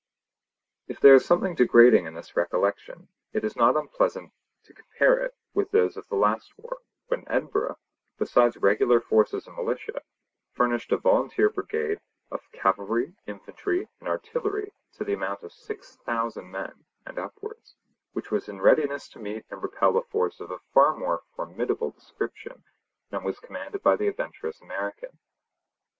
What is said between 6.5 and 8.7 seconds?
war, when Edinburgh, besides